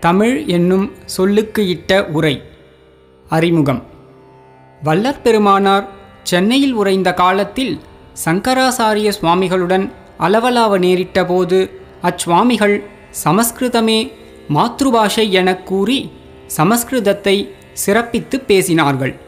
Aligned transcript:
தமிழ் 0.00 0.44
என்னும் 0.46 0.92
சொல்லுக்கு 1.04 1.68
இட்ட 1.68 2.06
உரை. 2.06 2.42
அறிமுகம். 3.28 3.84
வல்லற்பெருமானார் 4.84 5.86
சென்னையில் 6.22 6.72
உறைந்த 6.72 7.14
காலத்தில் 7.14 7.80
சங்கராசாரிய 8.24 9.12
சுவாமிகளுடன் 9.20 9.92
அளவலாவ 10.18 10.78
நேரிட்ட 10.78 11.24
போது 11.24 11.80
அச்சுவாமிகள் 12.02 12.82
சமஸ்கிருதமே 13.24 14.12
மாத்ருபாஷை 14.54 15.30
எனக் 15.30 15.66
கூறி 15.66 16.10
சமஸ்கிருதத்தை 16.56 17.48
சிறப்பித்து 17.72 18.42
பேசினார்கள். 18.46 19.18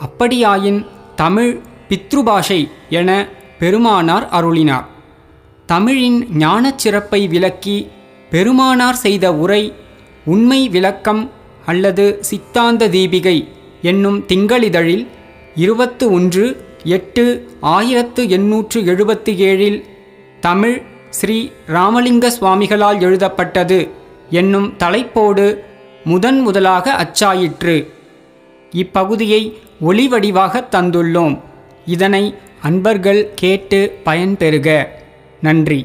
அப்படியாயின் 0.00 0.86
தமிழ் 1.16 1.60
பித்ருபாஷை 1.88 2.70
என 2.90 3.28
பெருமானார் 3.58 4.28
அருளினார். 4.32 4.84
தமிழின் 5.66 6.28
ஞானச் 6.36 6.78
சிறப்பை 6.78 7.26
விளக்கி 7.26 7.88
பெருமானார் 8.30 8.96
செய்த 8.96 9.34
உரை 9.34 9.86
உண்மை 10.32 10.68
விளக்கம் 10.68 11.22
அல்லது 11.66 12.04
சித்தாந்த 12.20 12.88
தீபிகை 12.88 13.36
என்னும் 13.82 14.18
திங்களிதழில் 14.28 15.04
இருபத்து 15.54 16.04
ஒன்று 16.12 16.44
எட்டு 16.84 17.24
ஆயிரத்து 17.60 18.22
எண்ணூற்று 18.28 18.78
எழுபத்தி 18.82 19.32
ஏழில் 19.48 19.78
தமிழ் 20.40 20.76
ஸ்ரீ 21.10 21.38
ராமலிங்க 21.66 22.30
சுவாமிகளால் 22.40 23.00
எழுதப்பட்டது 23.00 23.78
என்னும் 24.30 24.68
தலைப்போடு 24.76 25.46
முதன் 26.04 26.40
முதலாக 26.40 26.86
அச்சாயிற்று. 27.04 27.76
இப்பகுதியை 28.72 29.42
ஒளிவடிவாக 29.88 30.64
தந்துள்ளோம். 30.70 31.36
இதனை 31.86 32.34
அன்பர்கள் 32.62 33.20
கேட்டு 33.34 33.80
பயன்பெறுக 34.04 34.84
நன்றி. 35.42 35.80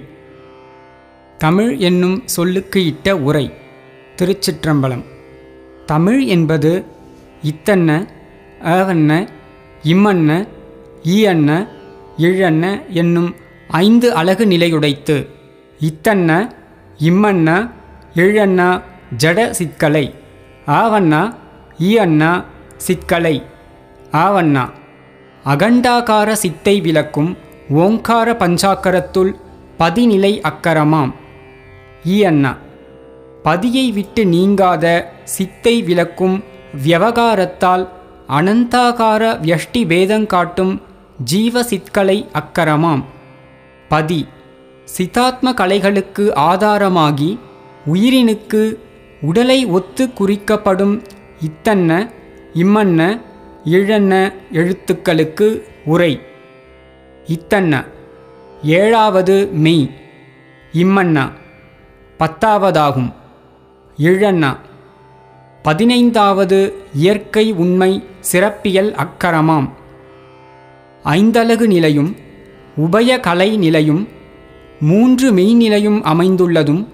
தமிழ் 1.37 1.71
என்னும் 1.77 2.17
சொல்லுக்கு 2.25 2.85
இட்ட 2.85 3.17
உரை. 3.17 3.45
திருச்சிற்றம்பலம். 4.17 5.03
தமிழ் 5.85 6.21
என்பது 6.25 6.71
இத்தன்ன 7.43 7.89
அவன்ன 8.73 9.11
இம்மன்ன 9.83 10.31
ஈயன்ன 11.03 11.49
இழன்ன 12.17 12.65
என்னும் 12.89 13.35
ஐந்து 13.69 14.13
அழகு 14.13 14.45
நிலையுடைத்து 14.45 15.27
இத்தன்ன 15.79 16.29
இம்மண்ண 16.99 17.49
இழன்ன 18.15 18.61
ஜட 19.17 19.51
சிற்கலை 19.51 20.05
ஆவண்ணா 20.67 21.21
ஈயண்ணா 21.79 22.31
சிற்கலை 22.77 23.35
ஆவண்ணா 24.13 24.63
அகண்டாகார 25.45 26.31
சித்தை 26.33 26.81
விளக்கும் 26.81 27.31
ஓங்கார 27.75 28.33
பஞ்சாக்கரத்துள் 28.33 29.31
பதிநிலை 29.79 30.41
அக்கரமாம் 30.41 31.13
ஈயண்ணா 32.05 32.51
பதியை 33.43 33.91
விட்டு 33.91 34.25
நீங்காத 34.25 34.85
சித்தை 35.23 35.81
விளக்கும் 35.81 36.43
வியவகாரத்தால் 36.85 37.87
அனந்தாகார 38.27 39.23
வியஷ்டி 39.45 39.81
பேதங்காட்டும் 39.91 40.81
ஜீவசித்கலை 41.31 42.17
அக்கரமாம். 42.33 43.03
பதி 43.89 44.27
சிதாத்ம 44.97 45.53
கலைகளுக்கு 45.59 46.25
ஆதாரமாகி 46.35 47.39
உயிரினுக்கு 47.93 48.61
உடலை 49.21 49.65
ஒத்து 49.65 50.13
குறிக்கப்படும் 50.13 50.95
இத்தன்ன 51.47 52.09
இம்மன்ன 52.53 53.21
இழன்ன 53.65 54.13
எழுத்துக்களுக்கு 54.53 55.47
உரை. 55.85 56.13
இத்தன்ன 57.27 57.73
ஏழாவது 58.63 59.35
மெய் 59.65 59.85
இம்மன்னா 60.73 61.25
பத்தாவதாகும். 62.19 63.11
இழன்னா 63.97 64.57
பதினைந்தாவது 65.63 66.87
இயற்கை 66.93 67.51
உண்மை 67.51 68.03
சிறப்பியல் 68.31 68.95
அக்கரமாம். 68.95 69.69
ஐந்தலகு 71.03 71.65
நிலையும் 71.67 72.15
உபய 72.77 73.19
கலை 73.19 73.57
நிலையும் 73.57 74.07
மூன்று 74.79 75.31
மெய்நிலையும் 75.31 76.01
அமைந்துள்ளதும் 76.03 76.87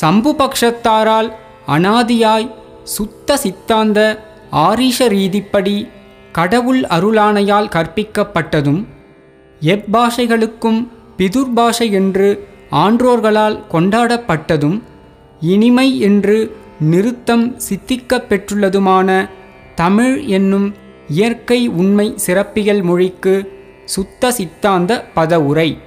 சம்புபக்ஷத்தாரால் 0.00 1.32
அனாதியாய் 1.66 2.54
சுத்த 2.84 3.36
சித்தாந்த 3.36 4.18
ஆரீஷ 4.52 4.98
ரீதிப்படி 4.98 5.88
கடவுள் 6.32 6.82
அருளானையால் 6.82 7.68
கற்பிக்கப்பட்டதும் 7.68 8.86
எப்பாஷைகளுக்கும் 9.60 10.88
பிதுர்பாஷை 11.16 11.90
என்று 11.90 12.48
ஆன்றோர்களால் 12.70 13.58
கொண்டாடப்பட்டதும் 13.72 14.82
இனிமை 15.42 16.00
என்று 16.00 16.56
நிறுத்தம் 16.80 17.56
சித்திக்கப் 17.68 18.26
பெற்றுள்ளதுமான 18.28 19.28
தமிழ் 19.74 20.20
என்னும் 20.20 20.74
இயற்கை 21.08 21.68
உண்மை 21.68 22.14
சிறப்பியல் 22.26 22.82
மொழிக்கு 22.82 23.52
சுத்த 23.84 24.32
சித்தாந்த 24.32 25.04
பதவுரை 25.14 25.78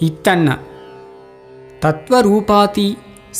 இத்தன்ன. 0.00 0.58
தத்வரூபாதி 1.80 2.96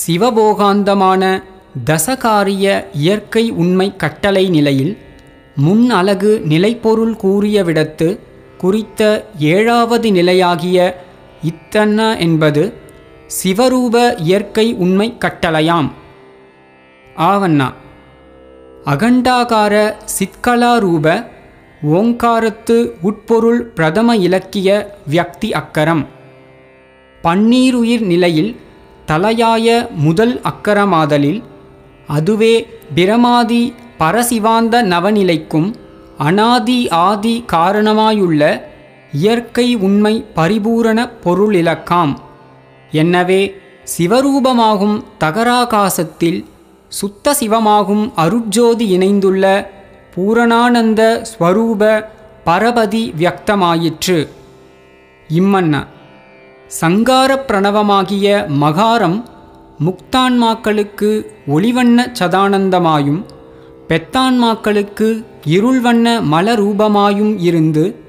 சிவபோகாந்தமான 0.06 1.42
தசகாரிய 1.86 2.84
இயற்கை 2.92 3.50
உண்மை 3.50 3.96
கட்டளை 3.96 4.48
நிலையில் 4.48 4.98
முன் 5.56 5.90
அலகு 5.90 6.40
நிலைப்பொருள் 6.44 7.16
கூறிய 7.16 7.64
விடத்து 7.64 8.18
குறித்த 8.58 9.30
ஏழாவது 9.38 10.10
நிலையாகிய 10.10 11.04
இத்தன்ன 11.42 12.18
என்பது 12.18 12.72
சிவரூப 13.28 14.20
இயற்கை 14.20 14.74
உண்மை 14.74 15.16
கட்டளையாம். 15.18 15.88
ஆவண்ணா 17.16 17.72
அகண்டாகார 18.84 19.94
சித்கலாரூப 20.18 21.26
ஓங்காரத்து 21.82 22.90
உட்பொருள் 23.02 23.60
பிரதம 23.60 24.16
இலக்கிய 24.16 24.98
வியக்தி 25.10 25.50
அக்கரம். 25.50 26.06
பன்னீருயிர் 27.22 28.00
நிலையில் 28.00 28.56
தலையாய 29.06 29.88
முதல் 29.90 30.40
அக்கரமாதலில் 30.40 31.42
அதுவே 32.06 32.66
பிரமாதி 32.94 33.74
பரசிவாந்த 33.98 34.82
நவநிலைக்கும் 34.92 35.74
அனாதி 36.18 36.88
ஆதி 36.88 37.44
காரணமாயுள்ள 37.52 38.62
இயற்கை 39.12 39.74
உண்மை 39.74 40.24
பரிபூரண 40.34 41.10
பொருளிலக்காம். 41.24 42.14
என்னவே 42.92 43.54
சிவரூபமாகும் 43.98 45.02
தகராகாசத்தில் 45.20 46.44
சுத்த 46.88 47.34
சிவமாகும் 47.40 48.12
அருட்ஜோதி 48.16 48.80
இணைந்துள்ள 48.80 49.70
பூரணானந்த 50.16 51.24
ஸ்வரூப 51.30 52.10
பரபதி 52.44 53.14
வியக்தமாயிற்று. 53.18 54.28
இம்மன்ன 55.28 55.86
சங்கார 56.66 57.44
பிரணவமாகிய 57.48 58.46
மகாரம் 58.60 59.24
முக்தான்மாக்களுக்கு 59.84 61.26
ஒளிவண்ண 61.48 62.06
சதானந்தமாயும் 62.20 63.24
பெத்தான்மாக்களுக்கு 63.88 65.24
இருள்வண்ண 65.44 66.22
மலரூபமாயும் 66.32 67.38
இருந்து 67.40 68.02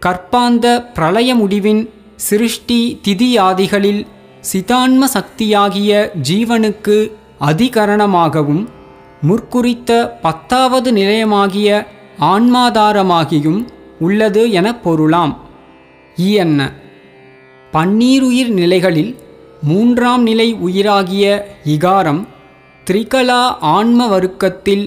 கற்பாந்த 0.00 0.84
பிரளய 0.94 1.34
முடிவின் 1.34 1.90
சிருஷ்டி 2.16 3.00
திதியாதிகளில் 3.04 4.06
சிதான்ம 4.52 5.04
சக்தியாகிய 5.04 6.10
ஜீவனுக்கு 6.28 6.96
அதிகரணமாகவும் 7.40 8.68
முற்குறித்த 9.28 9.90
பத்தாவது 10.22 10.92
நிலையமாகிய 10.92 11.86
ஆன்மாதாரமாகியும் 12.20 13.66
உள்ளது 13.98 14.50
என 14.50 14.74
பொருளாம். 14.76 15.34
இயன்ன 16.16 16.72
பன்னீருயிர் 17.72 18.52
நிலைகளில் 18.52 19.16
மூன்றாம் 19.62 20.22
நிலை 20.22 20.54
உயிராகிய 20.54 21.24
இகாரம் 21.64 22.22
திரிகலா 22.86 23.42
ஆன்ம 23.60 24.06
வருக்கத்தில் 24.06 24.84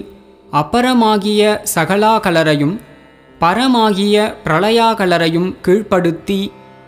அபரமாகிய 0.52 1.58
சகலாகலரையும் 1.74 2.76
பரமாகிய 3.40 4.34
பிரளயாகலரையும் 4.44 5.50
கீழ்ப்படுத்தி 5.66 6.40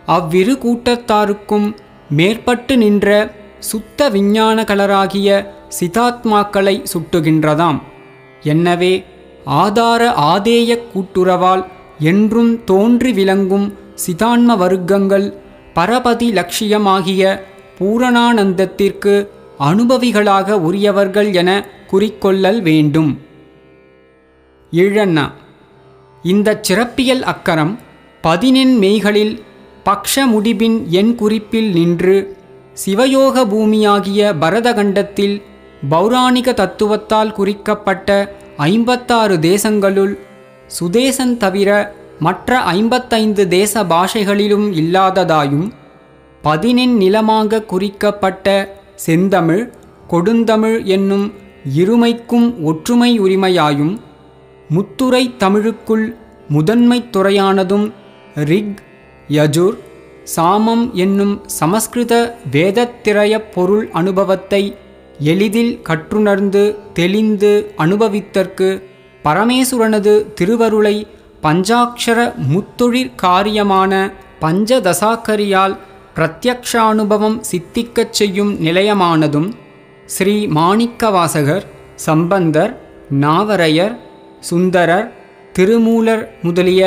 அவ்விரு 0.05 0.53
கூட்டத்தாருக்கும் 0.53 1.67
மேற்பட்டு 2.17 2.73
நின்ற 2.77 3.07
சுத்த 3.69 4.09
விஞ்ஞான 4.15 4.63
கலராகிய 4.69 5.29
சிதாத்மாக்களை 5.77 6.75
சுட்டுகின்றதாம். 6.93 7.79
எனவே 8.53 8.93
ஆதார 9.61 10.01
ஆதேய 10.31 10.69
கூட்டுறவால் 10.91 11.63
என்றும் 12.11 12.51
தோன்றி 12.65 13.11
விளங்கும் 13.11 13.67
சிதான்ம 14.03 14.55
வர்க்கங்கள் 14.63 15.27
பரபதி 15.73 16.27
லட்சியமாகிய 16.31 17.21
பூரணானந்தத்திற்கு 17.77 19.13
அனுபவிகளாக 19.69 20.57
உரியவர்கள் 20.67 21.29
என 21.41 21.49
குறிக்கொள்ளல் 21.91 22.59
வேண்டும். 22.67 23.11
இழண்ணா 24.71 25.25
இந்தச் 26.23 26.63
சிறப்பியல் 26.67 27.23
அக்கரம் 27.31 27.73
பதினெண் 28.23 28.75
மெய்களில் 28.83 29.33
பக்ஷ 29.85 30.23
முடிபின் 30.31 30.77
என் 30.91 31.15
குறிப்பில் 31.15 31.71
நின்று 31.73 32.15
சிவயோக 32.77 33.45
பூமியாகிய 33.45 34.21
பரதகண்டத்தில் 34.39 35.35
பௌராணிக 35.89 36.53
தத்துவத்தால் 36.53 37.33
குறிக்கப்பட்ட 37.33 38.09
ஐம்பத்தாறு 38.65 39.35
தேசங்களுள் 39.41 40.13
சுதேசன் 40.71 41.35
தவிர 41.37 41.69
மற்ற 42.19 42.59
ஐம்பத்தைந்து 42.73 43.43
தேச 43.47 43.83
பாஷைகளிலும் 43.83 44.67
இல்லாததாயும் 44.73 45.67
பதினெண் 46.43 46.95
நிலமாக 46.95 47.61
குறிக்கப்பட்ட 47.63 48.47
செந்தமிழ் 49.05 49.63
கொடுந்தமிழ் 50.09 50.79
என்னும் 50.87 51.27
இருமைக்கும் 51.75 52.47
ஒற்றுமை 52.63 53.11
உரிமையாயும் 53.19 53.93
முத்துரை 54.69 55.23
தமிழுக்குள் 55.37 56.05
முதன்மைத் 56.49 57.11
துறையானதும் 57.11 57.85
ரிக் 58.43 58.79
யஜுர் 59.33 59.75
சாமம் 60.33 60.85
என்னும் 60.95 61.35
சமஸ்கிருத 61.57 62.13
வேதத்திரய 62.51 63.33
பொருள் 63.53 63.85
அனுபவத்தை 63.91 64.63
எளிதில் 65.29 65.73
கற்றுணர்ந்து 65.81 66.63
தெளிந்து 66.93 67.51
அனுபவித்தற்கு 67.77 68.69
பரமேசுரனது 69.25 70.13
திருவருளை 70.35 70.95
பஞ்சாட்சர 71.43 72.19
முத்தொழிற் 72.51 73.15
காரியமான 73.21 73.93
பஞ்சதசாக்கரியால் 74.41 75.75
பிரத்யக்ஷானுபவம் 76.15 77.37
சித்திக்கச் 77.49 78.15
செய்யும் 78.15 78.53
நிலையமானதும் 78.59 79.49
ஸ்ரீ 80.07 80.35
மாணிக்கவாசகர் 80.55 81.65
சம்பந்தர் 82.05 82.73
நாவரையர் 83.19 83.95
சுந்தரர் 84.41 85.07
திருமூலர் 85.53 86.23
முதலிய 86.41 86.83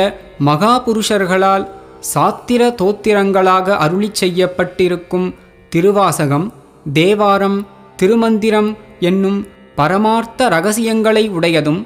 மகாபுருஷர்களால் 0.47 1.65
சாத்திர 2.07 2.63
தோத்திரங்களாக 2.81 3.77
அருளிச் 3.85 4.19
செய்யப்பட்டிருக்கும் 4.21 5.27
திருவாசகம் 5.71 6.47
தேவாரம் 6.93 7.59
திருமந்திரம் 7.97 8.69
என்னும் 9.01 9.39
பரமார்த்த 9.75 10.49
ரகசியங்களை 10.49 11.23
உடையதும் 11.29 11.81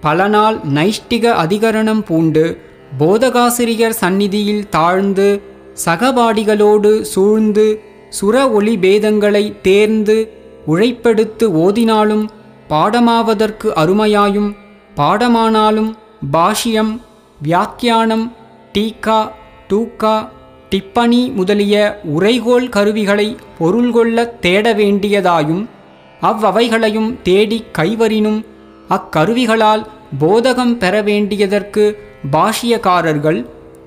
பல 0.00 0.26
நாள் 0.28 0.56
நைஷ்டிக 0.70 1.24
அதிகரணம் 1.42 2.02
பூண்டு 2.02 2.44
போதகாசிரியர் 3.00 3.96
சந்நிதியில் 3.98 4.64
தாழ்ந்து 4.68 5.28
சகபாடிகளோடு 5.84 6.92
சூழ்ந்து 7.04 7.66
சுர 8.10 8.36
ஒளி 8.50 8.74
பேதங்களை 8.76 9.44
தேர்ந்து 9.62 10.16
உழைப்பெடுத்து 10.66 11.46
ஓதினாலும் 11.60 12.24
பாடமாவதற்கு 12.70 13.68
அருமையாயும் 13.76 14.50
பாடமானாலும் 14.96 15.90
பாஷ்யம் 16.32 16.92
வியாக்கியானம் 17.40 18.26
டீக்கா 18.72 19.20
டூக்கா 19.70 20.14
டிப்பணி 20.72 21.20
முதலிய 21.34 21.76
உரைகோல் 22.14 22.66
கருவிகளை 22.68 23.28
பொருள்கொள்ள 23.58 24.24
தேட 24.40 24.72
வேண்டியதாயும் 24.74 25.64
அவ்வவைகளையும் 26.20 27.10
தேடிக் 27.22 27.72
கைவரினும் 27.78 28.40
அக்கருவிகளால் 28.88 29.82
போதகம் 30.20 30.74
பெற 30.78 30.94
வேண்டியதற்கு 31.02 31.84
பாஷ்யக்காரர்கள் 32.32 33.40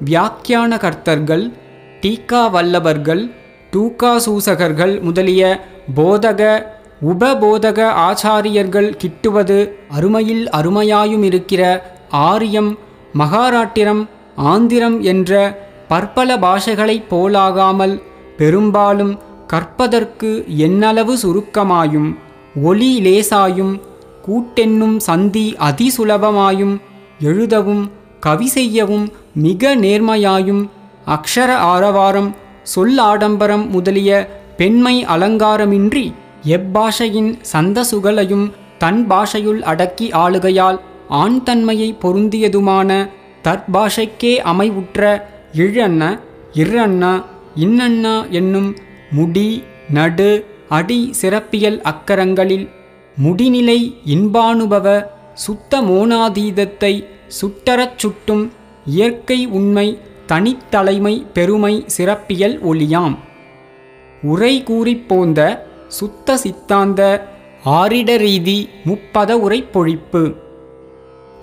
வியாக்கியான 0.06 0.78
கர்த்தர்கள் 0.78 1.44
டீக்கா 2.04 2.44
வல்லவர்கள் 2.52 3.24
டூக்காசூசகர்கள் 3.74 4.96
முதலிய 5.02 5.44
போதக 5.94 6.42
உபபோதக 7.04 7.80
ஆச்சாரியர்கள் 8.08 8.90
கிட்டுவது 9.02 9.58
அருமையில் 9.90 10.44
அருமையாயுமிருக்கிற 10.58 11.64
ஆரியம் 12.28 12.72
மகாராட்டிரம் 13.18 14.04
ஆந்திரம் 14.52 14.98
என்ற 15.04 15.32
பற்பல 15.94 16.38
பாஷைகளைப் 16.38 17.10
போலாகாமல் 17.12 17.96
பெரும்பாலும் 18.38 19.14
கற்பதற்கு 19.48 20.30
என்னளவு 20.66 21.14
சுருக்கமாயும் 21.16 22.10
ஒலி 22.64 22.92
லேசாயும் 23.02 23.74
கூட்டென்னும் 24.26 24.96
சந்தி 25.00 25.46
அதிசுலபமாயும் 25.64 26.76
எழுதவும் 27.22 27.84
கவி 28.20 28.48
செய்யவும் 28.48 29.06
மிக 29.42 29.72
நேர்மையாயும் 29.76 30.64
அக்ஷர 31.08 31.52
ஆரவாரம் 31.68 32.30
சொல் 32.64 33.00
ஆடம்பரம் 33.04 33.66
முதலிய 33.70 34.12
பெண்மை 34.58 34.96
அலங்காரமின்றி 35.14 36.06
எப்பாஷையின் 36.50 37.32
சந்தசுகளையும் 37.52 38.48
தன் 38.78 39.02
பாஷையுள் 39.10 39.62
அடக்கி 39.64 40.08
ஆளுகையால் 40.22 40.80
ஆண் 41.18 41.40
தன்மையை 41.44 41.90
பொருந்தியதுமான 42.04 42.90
தற்பாஷைக்கே 43.44 44.34
அமைவுற்ற 44.46 45.02
இழன்ன 45.54 46.04
இர்ரண்ணா 46.54 47.24
இன்னண்ணா 47.56 48.30
என்னும் 48.30 48.76
முடி 49.12 49.64
நடு 49.90 50.46
அடி 50.70 51.14
சிறப்பியல் 51.22 51.82
அக்கரங்களில் 51.82 52.70
முடிநிலை 53.24 53.80
இன்பானுபவ 54.06 55.06
சுத்த 55.34 55.82
மோனாதீதத்தை 55.82 57.06
சுட்டறச் 57.42 57.98
சுட்டும் 57.98 58.52
இயற்கை 58.86 59.46
உண்மை 59.46 59.98
தனித்தலைமை 60.28 61.26
பெருமை 61.34 61.86
சிறப்பியல் 61.98 62.58
ஒளியாம் 62.64 63.16
உரை 64.24 64.64
கூறிப் 64.64 65.08
போந்த 65.08 65.40
சுத்த 65.88 66.38
சித்தாந்த 66.38 67.02
ஆரிடரீதி 67.66 68.60
முப்பத 68.86 69.32
உரை 69.32 69.64
பொழிப்பு. 69.74 70.24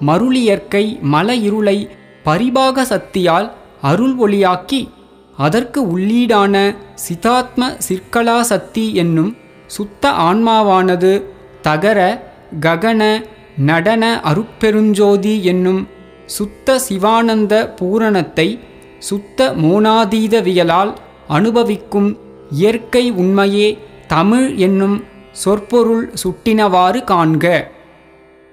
மருளியற்கை 0.07 0.85
மல 1.13 1.31
இருளை 1.31 1.89
பரிபாக 2.25 2.83
சக்தியால் 2.83 3.49
அருள் 3.83 4.17
ஒளியாக்கி 4.17 4.89
அதற்கு 5.37 5.99
உள்ளீடான 5.99 6.77
சிதாத்ம 7.09 7.79
சிற்கலா 7.89 8.41
சக்தி 8.41 8.95
என்னும் 8.95 9.37
சுத்த 9.67 10.11
ஆன்மாவானது 10.11 11.25
தகர 11.61 12.23
ககன 12.61 13.25
நடன 13.59 14.21
அருட்பெருஞ்சோதி 14.25 15.43
என்னும் 15.43 15.89
சுத்த 16.27 16.79
சிவானந்த 16.79 17.75
பூரணத்தை 17.77 18.61
சுத்த 18.99 19.53
மோனாதீதவியலால் 19.53 20.93
அனுபவிக்கும் 21.29 22.19
இயற்கை 22.51 23.11
உண்மையே 23.11 23.79
தமிழ் 24.07 24.55
என்னும் 24.55 25.05
சொற்பொருள் 25.33 26.13
சுட்டினவாறு 26.23 27.05
காண்க. 27.05 27.65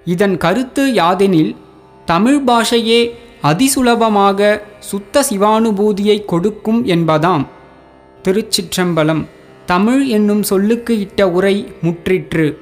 இதன் 0.06 0.38
கருத்து 0.38 0.92
யாதெனில் 0.94 1.56
தமிழ் 2.06 2.44
பாஷையே 2.48 3.12
அதிசுலபமாக 3.44 4.62
சுத்த 4.80 5.24
சிவானுபூதியை 5.30 6.26
கொடுக்கும் 6.26 6.86
என்பதாம். 6.86 7.46
திருச்சிற்றம்பலம் 8.24 9.26
தமிழ் 9.66 10.06
என்னும் 10.06 10.44
சொல்லுக்கு 10.44 11.00
இட்ட 11.00 11.30
உரை 11.30 11.74
முற்றிற்று. 11.82 12.58